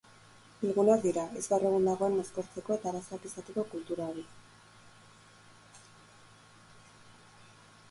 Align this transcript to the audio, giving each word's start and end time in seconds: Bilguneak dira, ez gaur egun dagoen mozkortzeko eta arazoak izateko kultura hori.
Bilguneak 0.61 1.01
dira, 1.07 1.25
ez 1.41 1.43
gaur 1.51 1.65
egun 1.69 1.85
dagoen 1.89 2.15
mozkortzeko 2.21 2.77
eta 2.79 2.89
arazoak 2.93 3.29
izateko 3.29 3.67
kultura 3.75 4.09
hori. 4.15 4.25